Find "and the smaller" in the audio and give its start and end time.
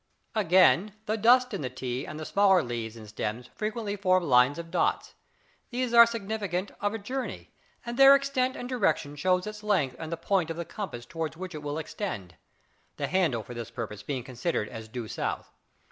2.07-2.63